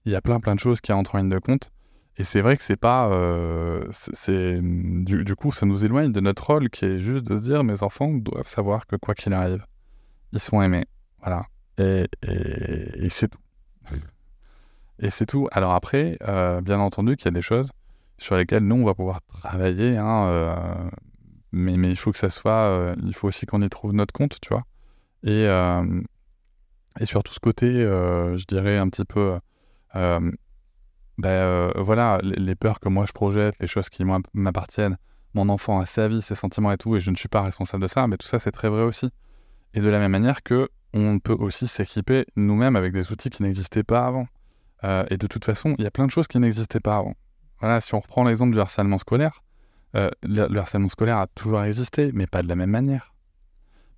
Il 0.07 0.13
y 0.13 0.17
a 0.17 0.21
plein, 0.21 0.41
plein 0.41 0.55
de 0.55 0.61
choses 0.61 0.81
qui 0.81 0.93
entrent 0.93 1.17
en 1.17 1.19
ligne 1.19 1.31
de 1.31 1.39
compte. 1.39 1.71
Et 2.17 2.25
c'est 2.25 2.41
vrai 2.41 2.57
que 2.57 2.63
c'est 2.63 2.77
pas. 2.77 3.09
Euh, 3.09 3.85
c'est 3.91 4.61
du, 4.63 5.25
du, 5.25 5.37
coup, 5.37 5.51
ça 5.51 5.67
nous 5.67 5.85
éloigne 5.85 6.13
de 6.13 6.21
notre 6.21 6.47
rôle 6.47 6.71
qui 6.71 6.85
est 6.85 6.99
juste 6.99 7.27
de 7.27 7.37
se 7.37 7.43
dire 7.43 7.65
mes 7.65 7.83
enfants 7.83 8.13
doivent 8.13 8.47
savoir 8.47 8.87
que 8.87 8.97
quoi 8.97 9.15
qu'il 9.15 9.33
arrive, 9.33 9.67
ils 10.33 10.39
sont 10.39 10.63
aimés. 10.63 10.87
Voilà. 11.19 11.47
Et, 11.79 12.07
et, 12.23 13.05
et 13.07 13.09
c'est 13.09 13.29
tout. 13.29 13.39
Et 15.01 15.11
c'est 15.11 15.27
tout. 15.27 15.49
Alors 15.51 15.73
après, 15.73 16.17
euh, 16.23 16.61
bien 16.61 16.79
entendu 16.79 17.17
qu'il 17.17 17.25
y 17.25 17.29
a 17.29 17.33
des 17.33 17.43
choses 17.43 17.71
sur 18.19 18.37
lesquelles 18.37 18.63
nous, 18.63 18.77
on 18.77 18.85
va 18.85 18.95
pouvoir 18.95 19.21
travailler, 19.27 19.97
hein, 19.97 20.27
euh, 20.29 20.91
mais, 21.51 21.77
mais 21.77 21.91
il 21.91 21.97
faut 21.97 22.13
que 22.13 22.19
ça 22.19 22.31
soit, 22.31 22.95
il 23.03 23.13
faut 23.13 23.27
aussi 23.27 23.45
qu'on 23.45 23.61
y 23.61 23.69
trouve 23.69 23.93
notre 23.93 24.13
compte, 24.13 24.41
tu 24.41 24.51
vois. 24.51 24.63
Et, 25.25 25.47
et 27.01 27.07
sur 27.07 27.25
tout 27.25 27.33
ce 27.33 27.41
côté, 27.41 27.67
je 27.67 28.45
dirais 28.47 28.79
un 28.79 28.89
petit 28.89 29.05
peu, 29.05 29.37
ben, 31.19 31.73
voilà, 31.77 32.19
les, 32.23 32.37
les, 32.37 32.55
peurs 32.55 32.81
que 32.81 32.89
moi 32.89 33.07
je 33.07 33.13
projette, 33.13 33.55
les 33.61 33.67
choses 33.67 33.89
qui 33.89 34.05
m'appartiennent, 34.35 34.97
mon 35.35 35.49
enfant 35.49 35.81
a 35.81 35.87
sa 35.87 36.09
vie, 36.09 36.23
ses 36.23 36.35
sentiments 36.35 36.73
et 36.73 36.77
tout, 36.77 36.97
et 36.97 37.01
je 37.01 37.11
ne 37.11 37.17
suis 37.17 37.29
pas 37.29 37.43
responsable 37.43 37.83
de 37.83 37.89
ça, 37.89 38.07
mais 38.07 38.17
tout 38.17 38.27
ça 38.27 38.39
c'est 38.39 38.53
très 38.53 38.69
vrai 38.69 38.83
aussi. 38.83 39.11
Et 39.75 39.81
de 39.81 39.89
la 39.89 39.99
même 39.99 40.13
manière 40.13 40.43
que 40.43 40.69
on 40.95 41.19
peut 41.19 41.35
aussi 41.35 41.67
s'équiper 41.67 42.25
nous-mêmes 42.37 42.77
avec 42.77 42.93
des 42.93 43.11
outils 43.11 43.31
qui 43.31 43.43
n'existaient 43.43 43.83
pas 43.83 44.07
avant. 44.07 44.29
Euh, 44.85 45.05
et 45.11 45.17
de 45.17 45.27
toute 45.27 45.45
façon, 45.45 45.75
il 45.79 45.85
y 45.85 45.87
a 45.87 45.91
plein 45.91 46.07
de 46.07 46.11
choses 46.11 46.29
qui 46.29 46.39
n'existaient 46.39 46.81
pas 46.81 46.97
avant. 46.99 47.15
Voilà, 47.61 47.81
si 47.81 47.95
on 47.95 48.01
reprend 48.01 48.23
l'exemple 48.25 48.53
du 48.53 48.61
harcèlement 48.61 48.99
scolaire, 48.99 49.43
euh, 49.97 50.09
le, 50.23 50.47
le 50.47 50.61
harcèlement 50.61 50.89
scolaire 50.89 51.19
a 51.19 51.27
toujours 51.27 51.63
existé, 51.65 52.11
mais 52.15 52.27
pas 52.27 52.43
de 52.43 52.49
la 52.49 52.55
même 52.55 52.71
manière. 52.71 53.13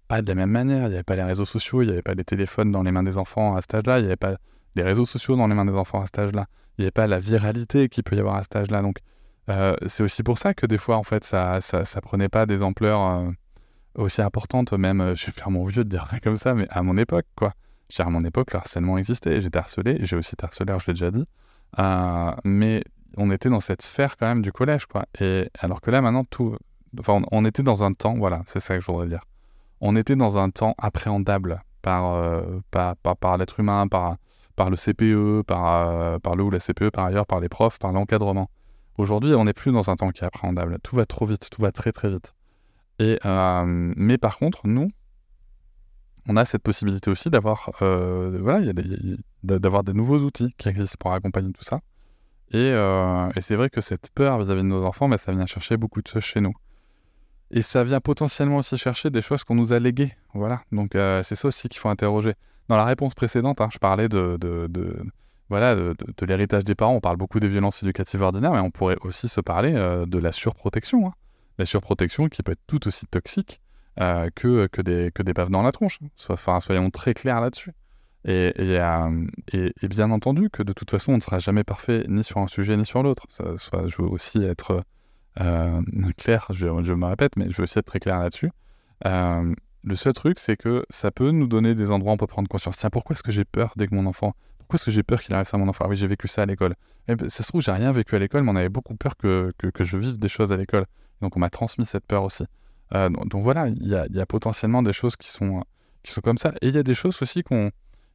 Pas 0.09 0.23
de 0.23 0.29
la 0.29 0.35
même 0.35 0.51
manière. 0.51 0.85
Il 0.87 0.89
n'y 0.89 0.95
avait 0.95 1.03
pas 1.03 1.17
les 1.17 1.23
réseaux 1.23 1.45
sociaux, 1.45 1.83
il 1.83 1.87
n'y 1.87 1.93
avait 1.93 2.03
pas 2.03 2.15
les 2.15 2.25
téléphones 2.25 2.71
dans 2.71 2.83
les 2.83 2.93
mains 2.93 3.03
des 3.03 3.19
enfants 3.19 3.57
à 3.57 3.61
cet 3.61 3.75
âge-là, 3.75 3.99
il 3.99 4.03
n'y 4.03 4.07
avait 4.07 4.17
pas 4.17 4.37
des 4.75 4.83
réseaux 4.83 5.05
sociaux 5.05 5.37
dans 5.37 5.47
les 5.47 5.55
mains 5.55 5.65
des 5.65 5.75
enfants 5.75 6.01
à 6.01 6.07
cet 6.07 6.19
âge-là, 6.19 6.47
il 6.79 6.83
n'y 6.83 6.85
avait 6.85 6.91
pas 6.91 7.07
la 7.07 7.19
viralité 7.19 7.89
qu'il 7.89 8.05
peut 8.05 8.17
y 8.17 8.21
avoir 8.21 8.37
à 8.37 8.43
cet 8.43 8.57
âge-là. 8.57 8.83
Donc, 8.83 8.99
euh, 9.49 9.77
c'est 9.87 10.03
aussi 10.03 10.23
pour 10.23 10.39
ça 10.39 10.55
que 10.55 10.67
des 10.67 10.79
fois, 10.79 10.97
en 10.97 11.03
fait, 11.03 11.25
ça, 11.25 11.61
ça, 11.61 12.01
prenait 12.01 12.29
pas 12.29 12.47
des 12.47 12.63
ampleurs 12.63 13.01
euh, 13.01 13.31
aussi 13.95 14.23
importantes. 14.23 14.73
Même, 14.73 15.01
euh, 15.01 15.15
je 15.15 15.27
vais 15.27 15.33
faire 15.33 15.51
mon 15.51 15.65
vieux 15.65 15.85
de 15.85 15.89
dire 15.89 16.07
ça 16.11 16.21
comme 16.21 16.37
ça, 16.37 16.55
mais 16.55 16.67
à 16.71 16.83
mon 16.83 16.97
époque, 16.97 17.27
quoi. 17.37 17.55
À 17.99 18.11
mon 18.11 18.25
époque, 18.25 18.53
le 18.53 18.59
harcèlement 18.59 18.99
existait. 18.99 19.41
J'étais 19.41 19.59
harcelé, 19.59 19.99
j'ai 20.01 20.17
aussi 20.17 20.35
été 20.35 20.45
harcelé, 20.45 20.77
je 20.81 20.87
l'ai 20.89 20.93
déjà 20.95 21.11
dit. 21.11 21.27
mais 22.45 22.83
on 23.17 23.31
était 23.31 23.49
dans 23.49 23.61
cette 23.61 23.83
sphère 23.83 24.17
quand 24.17 24.27
même 24.27 24.43
du 24.43 24.53
collège, 24.53 24.87
quoi. 24.87 25.07
Et 25.21 25.49
alors 25.59 25.81
que 25.81 25.91
là, 25.91 26.01
maintenant, 26.01 26.25
tout. 26.25 26.57
Enfin, 26.99 27.23
on, 27.31 27.45
était 27.45 27.63
dans 27.63 27.83
un 27.83 27.93
temps, 27.93 28.15
voilà, 28.17 28.43
c'est 28.47 28.61
ça 28.61 28.75
que 28.75 28.81
je 28.81 28.87
voudrais 28.87 29.07
dire. 29.07 29.25
On 29.81 29.97
était 29.97 30.17
dans 30.17 30.39
un 30.39 30.51
temps 30.51 30.75
appréhendable 30.79 31.63
par, 31.83 32.15
euh, 32.15 32.61
par, 32.71 32.97
par, 32.97 33.37
l'être 33.39 33.61
humain, 33.61 33.87
par, 33.89 34.17
par 34.57 34.71
le 34.71 34.77
CPE, 34.77 35.43
par, 35.47 35.89
euh, 35.89 36.19
par 36.19 36.37
le 36.37 36.43
ou 36.43 36.51
la 36.51 36.59
CPE 36.59 36.91
par 36.91 37.05
ailleurs, 37.05 37.27
par 37.27 37.41
les 37.41 37.49
profs, 37.49 37.79
par 37.79 37.93
l'encadrement. 37.93 38.51
Aujourd'hui, 38.99 39.35
on 39.35 39.45
n'est 39.45 39.53
plus 39.53 39.73
dans 39.73 39.91
un 39.91 39.97
temps 39.97 40.11
qui 40.11 40.23
est 40.25 40.27
appréhendable. 40.27 40.79
Tout 40.83 40.97
va 40.97 41.07
trop 41.07 41.27
vite, 41.27 41.49
tout 41.51 41.63
va 41.63 41.71
très 41.71 41.93
très 41.93 42.09
vite. 42.09 42.35
Et, 42.99 43.19
euh, 43.25 43.65
mais 43.67 44.17
par 44.19 44.39
contre, 44.39 44.67
nous, 44.67 44.91
on 46.27 46.37
a 46.37 46.45
cette 46.45 46.63
possibilité 46.63 47.11
aussi 47.11 47.31
d'avoir 47.31 47.71
voilà, 47.79 48.73
d'avoir 49.45 49.85
des 49.85 49.93
nouveaux 49.93 50.19
outils 50.19 50.53
qui 50.59 50.69
existent 50.69 50.97
pour 50.99 51.13
accompagner 51.13 51.53
tout 51.53 51.63
ça. 51.63 51.81
Euh, 52.55 53.31
et, 53.35 53.41
c'est 53.41 53.57
vrai 53.57 53.71
que 53.71 53.81
cette 53.81 54.11
peur 54.11 54.39
vis-à-vis 54.39 54.63
de 54.63 54.67
nos 54.67 54.85
enfants, 54.85 55.09
mais 55.09 55.19
ça 55.19 55.33
vient 55.33 55.47
chercher 55.47 55.77
beaucoup 55.77 56.01
de 56.01 56.09
choses 56.09 56.23
chez 56.23 56.41
nous. 56.41 56.55
Et 57.51 57.63
ça 57.63 57.85
vient 57.85 58.01
potentiellement 58.01 58.57
aussi 58.57 58.77
chercher 58.77 59.11
des 59.11 59.23
choses 59.23 59.45
qu'on 59.45 59.55
nous 59.55 59.73
a 59.73 59.79
léguées. 59.79 60.13
Voilà. 60.35 60.63
Donc 60.73 60.95
euh, 60.95 61.23
c'est 61.23 61.37
ça 61.37 61.49
aussi 61.49 61.69
qu'il 61.69 61.79
faut 61.79 61.89
interroger. 61.89 62.35
Dans 62.69 62.77
la 62.77 62.85
réponse 62.85 63.15
précédente, 63.15 63.61
hein, 63.61 63.69
je 63.73 63.79
parlais 63.79 64.09
de, 64.09 64.39
voilà, 65.49 65.75
de, 65.75 66.27
l'héritage 66.27 66.65
des 66.65 66.75
parents. 66.75 66.95
On 66.95 67.01
parle 67.01 67.17
beaucoup 67.17 67.41
des 67.41 67.49
violences 67.49 67.83
éducatives 67.83 68.23
ordinaires, 68.23 68.53
mais 68.53 68.61
on 68.61 68.71
pourrait 68.71 68.99
aussi 69.03 69.29
se 69.29 69.41
parler 69.41 69.75
euh, 69.75 70.07
de 70.07 70.19
la 70.19 70.33
surprotection. 70.33 71.09
Hein. 71.09 71.13
La 71.59 71.65
surprotection 71.65 72.29
qui 72.29 72.43
peut 72.43 72.53
être 72.53 72.67
tout 72.67 72.87
aussi 72.87 73.07
toxique 73.07 73.61
que, 73.99 74.67
que, 74.67 74.83
des, 74.83 75.11
que 75.15 75.23
des 75.23 75.33
baves 75.33 75.49
dans 75.49 75.63
la 75.63 75.73
tronche. 75.73 75.99
Enfin, 76.29 76.61
soyons 76.61 76.91
très 76.91 77.15
clairs 77.15 77.41
là-dessus. 77.41 77.73
Euh, 78.29 79.27
et, 79.53 79.73
et, 79.81 79.89
bien 79.89 80.11
entendu 80.11 80.51
que 80.51 80.63
de 80.63 80.73
toute 80.73 80.91
façon, 80.91 81.13
on 81.13 81.17
ne 81.17 81.21
sera 81.21 81.39
jamais 81.39 81.65
parfait 81.65 82.05
ni 82.09 82.25
sur 82.25 82.39
un 82.39 82.49
sujet 82.49 82.77
ni 82.77 82.85
sur 82.85 83.03
l'autre. 83.03 83.27
Je 83.31 84.03
veux 84.03 84.09
aussi 84.09 84.43
être 84.45 84.83
euh, 85.41 85.81
clair, 86.17 86.47
je, 86.51 86.67
je, 86.83 86.93
me 86.93 87.07
répète, 87.07 87.37
mais 87.37 87.49
je 87.51 87.57
veux 87.57 87.63
aussi 87.65 87.79
être 87.79 87.87
très 87.87 88.01
clair 88.01 88.19
là-dessus. 88.19 88.51
Euh, 89.87 89.91
le 89.91 89.97
seul 89.97 90.13
truc, 90.13 90.39
c'est 90.39 90.57
que 90.57 90.85
ça 90.91 91.11
peut 91.11 91.31
nous 91.31 91.47
donner 91.47 91.75
des 91.75 91.91
endroits 91.91 92.13
où 92.13 92.15
on 92.15 92.19
peut 92.19 92.27
prendre 92.27 92.49
conscience. 92.49 92.77
Tiens, 92.77 92.91
pourquoi 92.91 93.15
est-ce 93.15 93.23
que 93.23 93.33
j'ai 93.33 93.45
peur 93.45 93.73
dès 93.77 93.87
que 93.87 93.95
mon 93.95 94.07
enfant. 94.07 94.35
Pourquoi 94.59 94.77
est-ce 94.77 94.85
que 94.85 94.91
j'ai 94.91 95.03
peur 95.03 95.21
qu'il 95.23 95.35
arrive 95.35 95.47
ça 95.47 95.57
à 95.57 95.61
mon 95.61 95.69
enfant? 95.69 95.85
Ah 95.87 95.89
Oui, 95.89 95.97
j'ai 95.97 96.09
vécu 96.09 96.29
ça 96.29 96.43
à 96.43 96.47
l'école. 96.47 96.75
Ben, 97.07 97.29
ça 97.29 97.43
se 97.43 97.49
trouve, 97.49 97.63
j'ai 97.63 97.73
rien 97.73 97.93
vécu 97.93 98.15
à 98.17 98.19
l'école, 98.19 98.43
mais 98.43 98.51
on 98.51 98.57
avait 98.57 98.69
beaucoup 98.69 98.97
peur 98.97 99.17
que, 99.17 99.53
je 99.79 99.99
vive 99.99 100.19
des 100.19 100.29
choses 100.29 100.53
à 100.53 100.57
l'école. 100.57 100.87
Donc 101.21 101.37
on 101.37 101.41
m'a 101.41 101.51
transmis 101.51 101.85
cette 101.85 102.05
peur 102.05 102.25
aussi. 102.25 102.45
donc, 102.93 103.29
donc, 103.29 103.43
voilà, 103.43 103.69
il 103.69 103.87
y 103.87 104.21
a, 104.21 104.27
potentiellement 104.27 104.83
des 104.83 104.93
choses 104.93 105.17
qui 105.17 105.31
sont, 105.31 105.63
qui 106.03 106.13
sont 106.13 106.21
comme 106.21 106.39
ça. 106.39 106.53
Et 106.63 106.69
il 106.69 106.75
y 106.75 106.79
a 106.79 106.83
des 106.83 106.95
choses 106.95 107.17
aussi 107.23 107.43
qu'on 107.43 107.71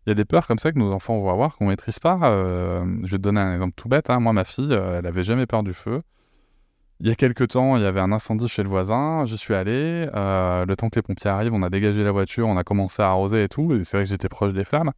il 0.05 0.09
y 0.09 0.11
a 0.11 0.15
des 0.15 0.25
peurs 0.25 0.47
comme 0.47 0.57
ça 0.57 0.71
que 0.71 0.79
nos 0.79 0.91
enfants 0.91 1.19
vont 1.19 1.29
avoir 1.29 1.55
qu'on 1.55 1.65
ne 1.65 1.69
maîtrise 1.69 1.99
pas. 1.99 2.19
Euh, 2.23 2.83
je 3.03 3.11
vais 3.11 3.17
te 3.17 3.21
donner 3.21 3.39
un 3.39 3.53
exemple 3.53 3.73
tout 3.75 3.87
bête. 3.87 4.09
Hein. 4.09 4.19
Moi, 4.19 4.33
ma 4.33 4.45
fille, 4.45 4.73
euh, 4.73 4.97
elle 4.97 5.03
n'avait 5.03 5.23
jamais 5.23 5.45
peur 5.45 5.61
du 5.61 5.73
feu. 5.73 6.01
Il 7.01 7.07
y 7.07 7.11
a 7.11 7.15
quelques 7.15 7.49
temps, 7.49 7.77
il 7.77 7.83
y 7.83 7.85
avait 7.85 7.99
un 7.99 8.11
incendie 8.11 8.47
chez 8.47 8.63
le 8.63 8.69
voisin. 8.69 9.25
J'y 9.25 9.37
suis 9.37 9.53
allé. 9.53 10.07
Euh, 10.15 10.65
le 10.65 10.75
temps 10.75 10.89
que 10.89 10.95
les 10.95 11.01
pompiers 11.01 11.29
arrivent, 11.29 11.53
on 11.53 11.63
a 11.63 11.69
dégagé 11.69 12.03
la 12.03 12.11
voiture, 12.11 12.47
on 12.47 12.57
a 12.57 12.63
commencé 12.63 13.01
à 13.01 13.09
arroser 13.09 13.43
et 13.43 13.49
tout. 13.49 13.83
C'est 13.83 13.97
vrai 13.97 14.03
que 14.05 14.09
j'étais 14.09 14.29
proche 14.29 14.53
des 14.53 14.63
flammes. 14.63 14.91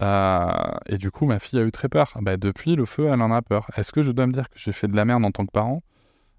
et 0.00 0.98
du 0.98 1.10
coup, 1.10 1.26
ma 1.26 1.38
fille 1.38 1.58
a 1.58 1.62
eu 1.62 1.72
très 1.72 1.88
peur. 1.88 2.12
Bah, 2.20 2.36
depuis, 2.36 2.76
le 2.76 2.84
feu, 2.84 3.08
elle 3.10 3.22
en 3.22 3.32
a 3.32 3.42
peur. 3.42 3.66
Est-ce 3.76 3.90
que 3.90 4.02
je 4.02 4.12
dois 4.12 4.26
me 4.26 4.32
dire 4.32 4.50
que 4.50 4.58
j'ai 4.58 4.72
fait 4.72 4.88
de 4.88 4.96
la 4.96 5.04
merde 5.04 5.24
en 5.24 5.30
tant 5.32 5.46
que 5.46 5.52
parent? 5.52 5.82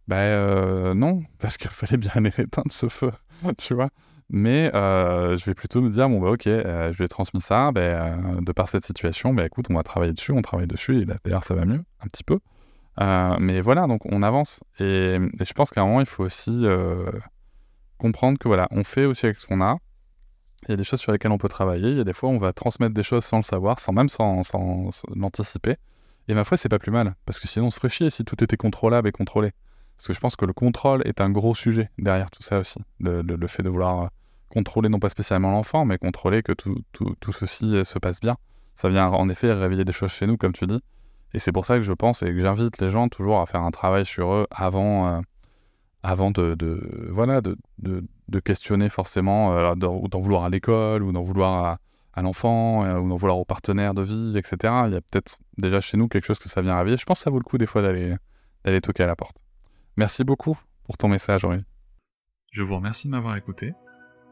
Ben 0.07 0.93
non, 0.93 1.23
parce 1.39 1.57
qu'il 1.57 1.71
fallait 1.71 1.97
bien 1.97 2.11
aller 2.15 2.31
éteindre 2.37 2.71
ce 2.71 2.87
feu, 2.87 3.11
tu 3.57 3.73
vois. 3.73 3.89
Mais 4.29 4.71
euh, 4.75 5.37
je 5.37 5.45
vais 5.45 5.53
plutôt 5.53 5.81
me 5.81 5.89
dire, 5.89 6.09
bon, 6.09 6.19
bah 6.19 6.31
ok, 6.31 6.47
euh, 6.47 6.91
je 6.91 6.97
lui 6.97 7.05
ai 7.05 7.07
transmis 7.07 7.39
ça, 7.39 7.71
bah, 7.71 7.81
euh, 7.81 8.41
de 8.41 8.51
par 8.51 8.67
cette 8.67 8.85
situation, 8.85 9.33
bah 9.33 9.45
écoute, 9.45 9.67
on 9.69 9.75
va 9.75 9.83
travailler 9.83 10.11
dessus, 10.11 10.33
on 10.33 10.41
travaille 10.41 10.67
dessus, 10.67 11.01
et 11.01 11.05
d'ailleurs 11.05 11.45
ça 11.45 11.53
va 11.55 11.65
mieux, 11.65 11.81
un 12.01 12.07
petit 12.07 12.25
peu. 12.25 12.39
Mais 12.97 13.61
voilà, 13.61 13.87
donc 13.87 14.01
on 14.05 14.23
avance. 14.23 14.61
Et, 14.79 15.17
je 15.39 15.53
pense 15.53 15.69
qu'à 15.69 15.81
un 15.81 15.85
moment, 15.85 16.01
il 16.01 16.05
faut 16.05 16.23
aussi 16.23 16.65
comprendre 17.97 18.37
que 18.37 18.47
voilà, 18.47 18.67
on 18.71 18.83
fait 18.83 19.05
aussi 19.05 19.25
avec 19.25 19.39
ce 19.39 19.47
qu'on 19.47 19.61
a. 19.61 19.77
Il 20.67 20.71
y 20.71 20.73
a 20.73 20.77
des 20.77 20.83
choses 20.83 20.99
sur 20.99 21.11
lesquelles 21.11 21.31
on 21.31 21.37
peut 21.37 21.49
travailler, 21.49 21.91
il 21.91 21.97
y 21.97 22.01
a 22.01 22.03
des 22.03 22.13
fois 22.13 22.29
on 22.29 22.39
va 22.39 22.51
transmettre 22.51 22.93
des 22.93 23.03
choses 23.03 23.23
sans 23.23 23.37
le 23.37 23.43
savoir, 23.43 23.79
sans 23.79 23.93
même 23.93 24.09
sans, 24.09 24.43
sans, 24.43 24.89
l'anticiper. 25.15 25.75
Et 26.27 26.33
ma 26.33 26.43
foi, 26.43 26.57
c'est 26.57 26.67
pas 26.67 26.79
plus 26.79 26.91
mal, 26.91 27.15
parce 27.25 27.39
que 27.39 27.47
sinon 27.47 27.67
on 27.67 27.69
se 27.69 27.77
ferait 27.77 27.89
chier 27.89 28.09
si 28.09 28.25
tout 28.25 28.43
était 28.43 28.57
contrôlable 28.57 29.07
et 29.07 29.11
contrôlé. 29.11 29.51
Parce 29.97 30.07
que 30.07 30.13
je 30.13 30.19
pense 30.19 30.35
que 30.35 30.45
le 30.45 30.53
contrôle 30.53 31.01
est 31.05 31.21
un 31.21 31.29
gros 31.29 31.55
sujet 31.55 31.89
derrière 31.97 32.29
tout 32.29 32.43
ça 32.43 32.59
aussi. 32.59 32.79
Le, 32.99 33.47
fait 33.47 33.63
de 33.63 33.69
vouloir 33.69 34.03
euh, 34.03 34.07
contrôler 34.49 34.89
non 34.89 34.99
pas 34.99 35.09
spécialement 35.09 35.51
l'enfant, 35.51 35.85
mais 35.85 35.97
contrôler 35.97 36.43
que 36.43 36.51
tout, 36.51 36.83
tout, 36.91 37.15
tout, 37.19 37.31
ceci 37.31 37.75
euh, 37.75 37.83
se 37.83 37.97
passe 37.97 38.19
bien. 38.19 38.37
Ça 38.75 38.89
vient 38.89 39.07
en 39.07 39.29
effet 39.29 39.51
réveiller 39.51 39.85
des 39.85 39.93
choses 39.93 40.11
chez 40.11 40.27
nous, 40.27 40.37
comme 40.37 40.53
tu 40.53 40.67
dis. 40.67 40.79
Et 41.33 41.39
c'est 41.39 41.51
pour 41.51 41.65
ça 41.65 41.77
que 41.77 41.83
je 41.83 41.93
pense 41.93 42.23
et 42.23 42.27
que 42.27 42.39
j'invite 42.39 42.79
les 42.79 42.89
gens 42.89 43.09
toujours 43.09 43.39
à 43.39 43.45
faire 43.45 43.61
un 43.61 43.71
travail 43.71 44.05
sur 44.05 44.33
eux 44.33 44.47
avant, 44.49 45.07
euh, 45.07 45.21
avant 46.03 46.31
de, 46.31 46.55
voilà, 47.09 47.41
de, 47.41 48.39
questionner 48.39 48.89
forcément, 48.89 49.75
d'en 49.75 50.19
vouloir 50.19 50.43
à 50.43 50.49
l'école 50.49 51.03
ou 51.03 51.11
d'en 51.11 51.21
vouloir 51.21 51.79
à, 52.13 52.21
l'enfant 52.21 52.81
ou 52.99 53.09
d'en 53.09 53.15
vouloir 53.15 53.37
au 53.37 53.45
partenaire 53.45 53.93
de 53.93 54.01
vie, 54.01 54.37
etc. 54.37 54.73
Il 54.87 54.93
y 54.93 54.95
a 54.95 55.01
peut-être 55.01 55.37
déjà 55.57 55.81
chez 55.81 55.97
nous 55.97 56.07
quelque 56.07 56.25
chose 56.25 56.39
que 56.39 56.49
ça 56.49 56.61
vient 56.61 56.77
réveiller. 56.77 56.97
Je 56.97 57.05
pense 57.05 57.19
que 57.19 57.23
ça 57.23 57.29
vaut 57.29 57.39
le 57.39 57.43
coup 57.43 57.57
des 57.57 57.67
fois 57.67 57.81
d'aller 57.81 58.81
toquer 58.81 59.03
à 59.03 59.07
la 59.07 59.15
porte. 59.15 59.37
Merci 59.97 60.23
beaucoup 60.23 60.57
pour 60.85 60.97
ton 60.97 61.09
message, 61.09 61.43
Henri. 61.43 61.63
Je 62.51 62.63
vous 62.63 62.75
remercie 62.75 63.07
de 63.07 63.11
m'avoir 63.11 63.35
écouté. 63.35 63.73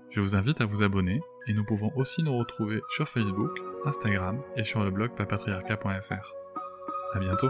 Je 0.10 0.22
vous 0.22 0.36
invite 0.36 0.62
à 0.62 0.66
vous 0.66 0.82
abonner 0.82 1.20
et 1.48 1.54
nous 1.54 1.66
pouvons 1.66 1.92
aussi 1.96 2.24
nous 2.24 2.38
retrouver 2.38 2.82
sur 2.96 3.10
Facebook, 3.10 3.52
Instagram 3.86 4.42
et 4.56 4.64
sur 4.64 4.84
le 4.84 4.92
blog 4.92 5.12
papatriarca.fr. 5.16 6.35
À 7.16 7.20
bientôt. 7.20 7.50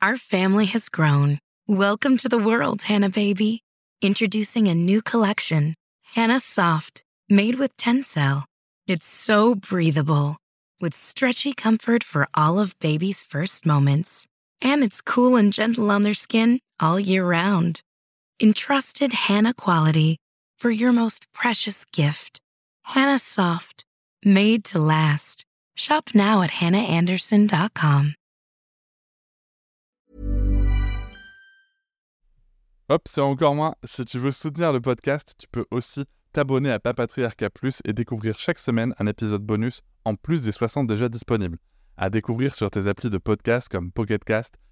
Our 0.00 0.16
family 0.16 0.66
has 0.66 0.88
grown. 0.88 1.38
Welcome 1.68 2.16
to 2.16 2.28
the 2.28 2.36
world, 2.36 2.82
Hannah 2.82 3.08
baby. 3.08 3.62
Introducing 4.00 4.66
a 4.66 4.74
new 4.74 5.00
collection. 5.00 5.76
Hannah 6.02 6.40
Soft, 6.40 7.04
made 7.28 7.60
with 7.60 7.76
Tencel. 7.76 8.42
It's 8.88 9.06
so 9.06 9.54
breathable, 9.54 10.36
with 10.80 10.96
stretchy 10.96 11.52
comfort 11.52 12.02
for 12.02 12.26
all 12.34 12.58
of 12.58 12.76
baby's 12.80 13.22
first 13.22 13.64
moments. 13.64 14.26
And 14.60 14.82
it's 14.82 15.00
cool 15.00 15.36
and 15.36 15.52
gentle 15.52 15.92
on 15.92 16.02
their 16.02 16.14
skin 16.14 16.58
all 16.82 16.98
year 16.98 17.24
round. 17.24 17.80
Entrusted 18.40 19.12
Hannah 19.12 19.54
quality 19.54 20.16
for 20.58 20.70
your 20.70 20.92
most 20.92 21.26
precious 21.32 21.84
gift. 21.84 22.40
Hannah 22.82 23.18
Soft, 23.18 23.84
made 24.24 24.64
to 24.64 24.78
last. 24.78 25.44
Shop 25.76 26.10
now 26.14 26.42
at 26.42 26.50
hannahanderson.com. 26.50 28.14
Hop, 32.88 33.08
c'est 33.08 33.20
encore 33.20 33.54
moins. 33.54 33.74
Si 33.84 34.04
tu 34.04 34.18
veux 34.18 34.32
soutenir 34.32 34.72
le 34.72 34.80
podcast, 34.80 35.34
tu 35.38 35.46
peux 35.48 35.64
aussi 35.70 36.04
t'abonner 36.32 36.70
à 36.70 36.78
Papatriarca 36.78 37.48
Plus 37.48 37.80
et 37.84 37.92
découvrir 37.92 38.38
chaque 38.38 38.58
semaine 38.58 38.94
un 38.98 39.06
épisode 39.06 39.42
bonus 39.42 39.80
en 40.04 40.14
plus 40.14 40.42
des 40.42 40.52
60 40.52 40.86
déjà 40.88 41.08
disponibles. 41.08 41.58
À 41.96 42.10
découvrir 42.10 42.54
sur 42.54 42.70
tes 42.70 42.88
applis 42.88 43.08
de 43.08 43.18
podcast 43.18 43.68
comme 43.70 43.92
Pocketcast, 43.92 44.56